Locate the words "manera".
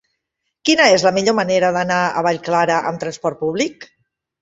1.41-1.71